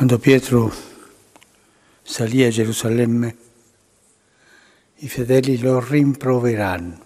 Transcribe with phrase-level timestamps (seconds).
[0.00, 0.72] Quando Pietro
[2.00, 3.36] salì a Gerusalemme,
[4.94, 7.00] i fedeli lo rimproveranno.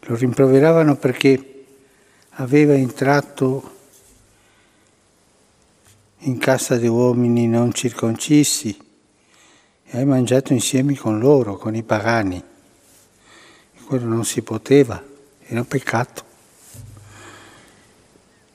[0.00, 1.66] Lo rimproveravano perché
[2.30, 3.76] aveva entrato
[6.18, 8.76] in casa di uomini non circoncisi
[9.84, 12.42] e hai mangiato insieme con loro, con i pagani.
[13.84, 15.00] Quello non si poteva,
[15.46, 16.24] era un peccato.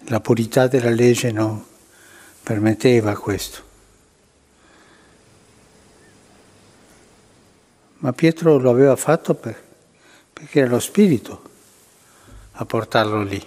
[0.08, 1.68] La purità della legge non
[2.44, 3.64] permetteva questo.
[7.98, 9.62] Ma Pietro lo aveva fatto per,
[10.32, 11.42] perché era lo Spirito
[12.54, 13.46] a portarlo lì.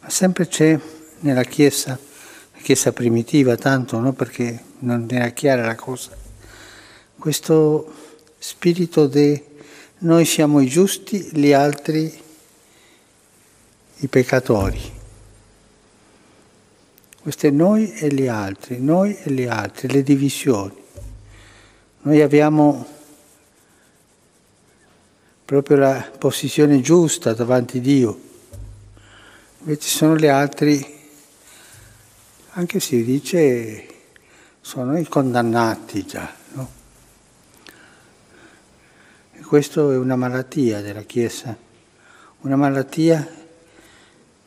[0.00, 0.78] Ma sempre c'è
[1.20, 1.98] nella Chiesa,
[2.52, 4.12] la Chiesa primitiva tanto, no?
[4.12, 6.16] perché non era chiara la cosa,
[7.18, 7.92] questo
[8.38, 9.48] spirito di
[9.98, 12.22] noi siamo i giusti, gli altri
[13.96, 14.98] i peccatori.
[17.20, 20.74] Questo è noi e gli altri, noi e gli altri, le divisioni.
[22.02, 22.86] Noi abbiamo
[25.44, 28.20] proprio la posizione giusta davanti a Dio,
[29.58, 30.98] invece sono gli altri
[32.52, 33.86] anche si dice
[34.60, 36.32] sono i condannati già.
[36.52, 36.70] No?
[39.32, 41.56] E questo è una malattia della Chiesa,
[42.40, 43.39] una malattia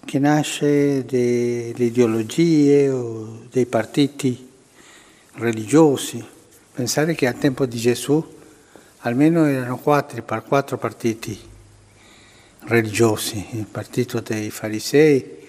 [0.06, 4.50] che nasce dalle ideologie o dei partiti
[5.34, 6.24] religiosi.
[6.74, 8.24] Pensare che al tempo di Gesù
[9.00, 11.40] almeno erano quattro, quattro partiti
[12.66, 15.48] religiosi, il partito dei farisei, il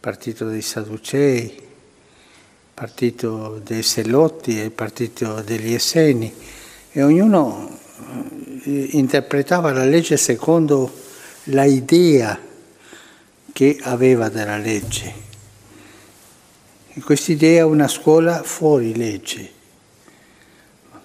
[0.00, 1.64] partito dei sadducei,
[2.74, 6.32] partito dei Sellotti e il partito degli Esseni
[6.92, 7.78] e ognuno
[8.64, 10.92] eh, interpretava la legge secondo
[11.44, 12.38] la idea
[13.56, 15.14] che aveva della legge.
[17.02, 19.50] Quest'idea è una scuola fuori legge,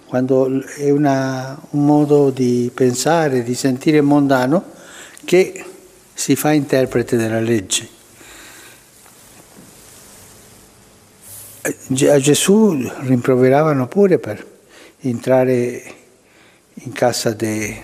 [0.05, 4.65] quando è una, un modo di pensare, di sentire mondano
[5.23, 5.63] che
[6.13, 7.87] si fa interprete della legge.
[12.09, 14.45] A Gesù rimproveravano pure per
[14.99, 15.83] entrare
[16.73, 17.81] in casa dei,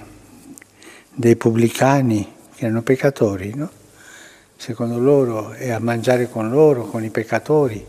[1.13, 3.76] dei pubblicani, che erano peccatori, no?
[4.57, 7.85] Secondo loro, e a mangiare con loro, con i peccatori,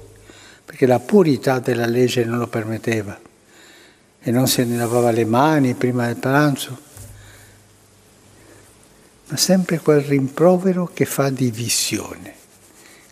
[0.65, 3.19] perché la purità della legge non lo permetteva
[4.21, 6.79] e non se ne lavava le mani prima del pranzo.
[9.29, 12.35] Ma sempre quel rimprovero che fa divisione.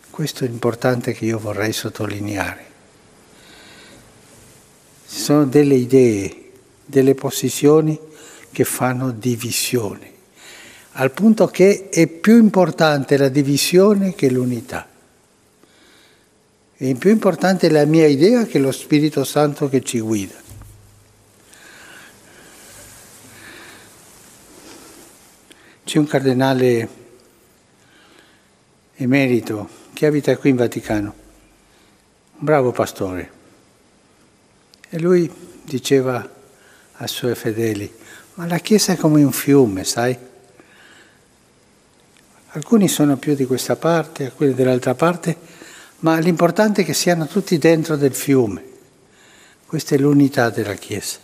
[0.09, 2.65] Questo è importante che io vorrei sottolineare.
[5.07, 6.51] Ci sono delle idee,
[6.85, 7.99] delle posizioni
[8.51, 10.11] che fanno divisione,
[10.99, 14.87] al punto che è più importante la divisione che l'unità.
[16.75, 20.33] È più importante la mia idea che lo Spirito Santo che ci guida.
[25.83, 26.89] C'è un cardinale
[28.95, 31.13] emerito che abita qui in Vaticano,
[32.37, 33.31] un bravo pastore.
[34.89, 35.31] E lui
[35.63, 36.27] diceva
[36.93, 37.91] ai suoi fedeli,
[38.33, 40.35] ma la Chiesa è come un fiume, sai?
[42.57, 45.37] Alcuni sono più di questa parte, alcuni dell'altra parte,
[45.99, 48.63] ma l'importante è che siano tutti dentro del fiume.
[49.63, 51.19] Questa è l'unità della Chiesa.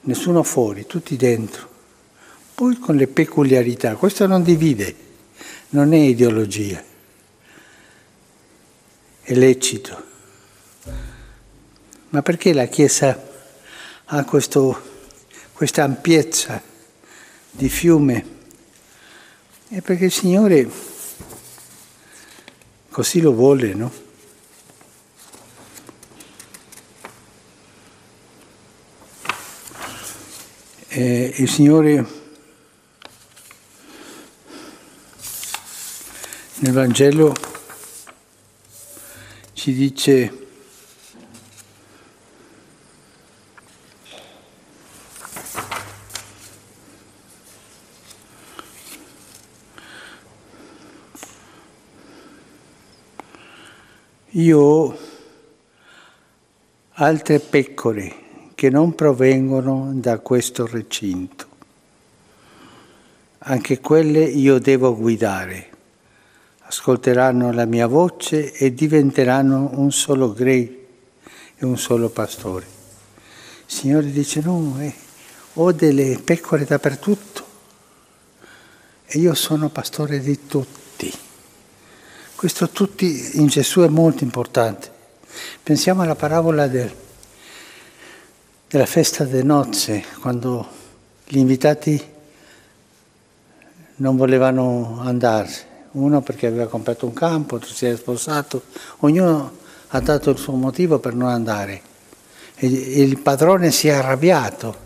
[0.00, 1.68] Nessuno fuori, tutti dentro.
[2.54, 4.94] Poi con le peculiarità, questo non divide,
[5.70, 6.82] non è ideologia
[9.20, 10.02] è lecito.
[12.08, 13.22] Ma perché la Chiesa
[14.06, 14.80] ha questo,
[15.52, 16.62] questa ampiezza
[17.50, 18.33] di fiume?
[19.74, 20.70] È perché il Signore
[22.90, 23.92] così lo vuole, no?
[30.86, 32.06] E il Signore
[36.58, 37.34] nel Vangelo
[39.54, 40.43] ci dice
[54.36, 54.98] io ho
[56.94, 58.22] altre pecore
[58.56, 61.46] che non provengono da questo recinto.
[63.38, 65.70] Anche quelle io devo guidare
[66.62, 70.84] ascolteranno la mia voce e diventeranno un solo grey
[71.54, 72.66] e un solo pastore.
[73.66, 74.92] Il Signore dice no, eh,
[75.54, 77.44] ho delle pecore dappertutto
[79.06, 80.83] e io sono pastore di tutti.
[82.44, 84.90] Questo tutti in Gesù è molto importante.
[85.62, 86.94] Pensiamo alla parabola del,
[88.68, 90.68] della festa delle nozze, quando
[91.24, 91.98] gli invitati
[93.94, 95.50] non volevano andare,
[95.92, 98.64] uno perché aveva comprato un campo, l'altro si era sposato,
[98.98, 99.56] ognuno
[99.88, 101.80] ha dato il suo motivo per non andare.
[102.56, 104.76] E il padrone si è arrabbiato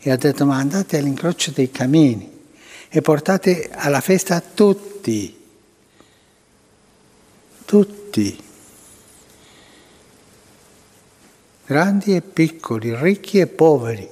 [0.00, 2.48] e ha detto ma andate all'incrocio dei cammini
[2.88, 5.44] e portate alla festa tutti,
[7.66, 8.38] tutti,
[11.66, 14.08] grandi e piccoli, ricchi e poveri,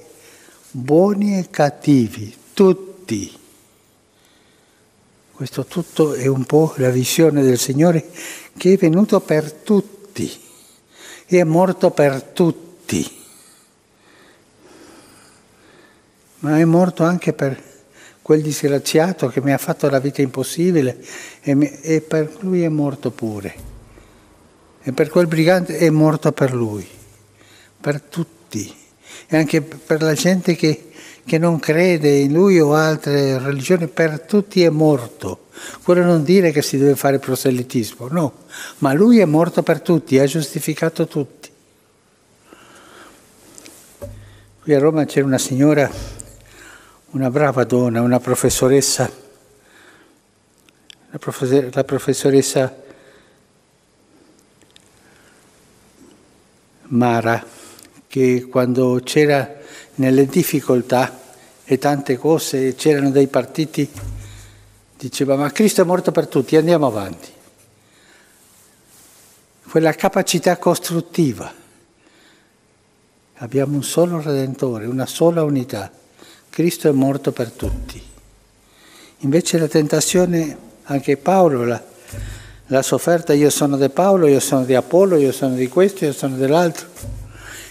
[0.69, 3.39] buoni e cattivi, tutti.
[5.31, 8.09] Questo tutto è un po' la visione del Signore
[8.57, 10.29] che è venuto per tutti
[11.25, 13.23] e è morto per tutti,
[16.39, 17.64] ma è morto anche per
[18.25, 20.97] quel disgraziato che mi ha fatto la vita impossibile
[21.41, 23.53] e, mi, e per lui è morto pure.
[24.81, 26.87] E per quel brigante è morto per lui,
[27.79, 28.75] per tutti,
[29.27, 30.89] e anche per la gente che
[31.25, 35.47] che non crede in lui o altre religioni, per tutti è morto.
[35.83, 38.33] Quello non dire che si deve fare proselitismo, no,
[38.79, 41.49] ma lui è morto per tutti, ha giustificato tutti.
[44.61, 45.89] Qui a Roma c'era una signora,
[47.15, 49.09] una brava donna, una professoressa,
[51.11, 52.83] la, professor- la professoressa
[56.87, 57.43] Mara,
[58.05, 59.49] che quando c'era
[59.95, 61.21] nelle difficoltà
[61.63, 63.89] e tante cose, c'erano dei partiti,
[64.97, 67.31] diceva ma Cristo è morto per tutti, andiamo avanti.
[69.69, 71.51] Quella capacità costruttiva.
[73.35, 76.03] Abbiamo un solo Redentore, una sola unità.
[76.55, 78.01] Cristo è morto per tutti.
[79.19, 81.83] Invece la tentazione, anche Paolo l'ha,
[82.67, 86.13] l'ha sofferta, io sono di Paolo, io sono di Apollo, io sono di questo, io
[86.13, 86.87] sono dell'altro.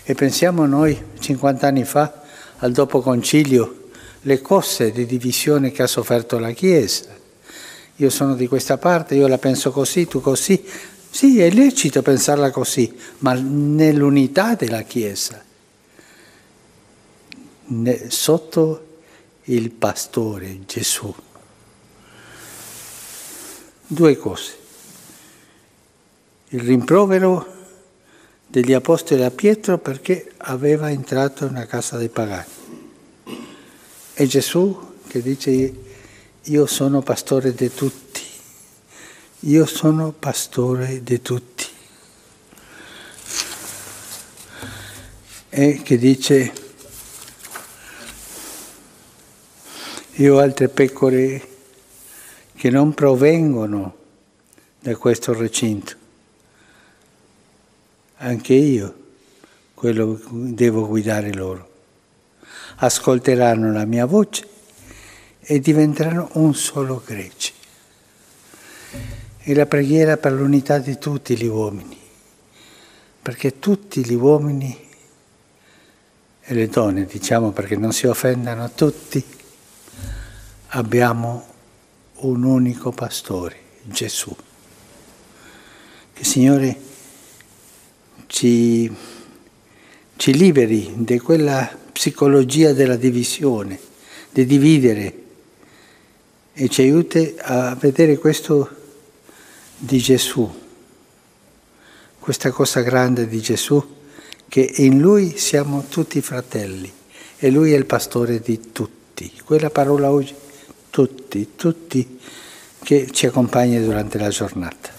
[0.03, 2.25] E pensiamo noi, 50 anni fa,
[2.59, 3.85] al dopo concilio,
[4.21, 7.07] le cose di divisione che ha sofferto la Chiesa.
[7.97, 10.63] Io sono di questa parte, io la penso così, tu così.
[11.09, 15.43] Sì, è lecito pensarla così, ma nell'unità della Chiesa,
[18.09, 18.87] sotto
[19.45, 21.15] il pastore Gesù.
[23.87, 24.57] Due cose.
[26.49, 27.53] Il rimprovero
[28.47, 32.47] degli apostoli a Pietro perché aveva entrato in una casa dei pagani.
[34.15, 35.75] E Gesù che dice
[36.41, 38.23] io sono pastore di tutti,
[39.41, 41.65] io sono pastore di tutti.
[45.49, 46.64] E che dice
[50.17, 51.49] io ho altre pecore
[52.55, 53.97] che non provengono
[54.81, 56.03] da questo recinto
[58.25, 59.03] anche io
[59.75, 61.73] quello devo guidare loro.
[62.77, 64.49] Ascolteranno la mia voce
[65.41, 67.53] e diventeranno un solo gregge.
[69.47, 71.99] E la preghiera per l'unità di tutti gli uomini,
[73.21, 74.89] perché tutti gli uomini
[76.47, 79.23] e le donne, diciamo perché non si offendano tutti,
[80.77, 81.45] abbiamo
[82.17, 84.35] un unico pastore, Gesù.
[86.13, 86.77] Che Signore
[88.27, 88.93] ci,
[90.17, 93.79] ci liberi di quella psicologia della divisione,
[94.31, 95.23] di dividere
[96.53, 98.69] e ci aiuti a vedere questo
[99.77, 100.63] di Gesù,
[102.19, 103.97] questa cosa grande di Gesù,
[104.49, 106.93] che in Lui siamo tutti fratelli
[107.39, 109.33] e Lui è il pastore di tutti.
[109.45, 110.35] Quella parola oggi,
[110.95, 112.21] tutti, tutti,
[112.85, 114.94] che ci accompagna durante la giornata.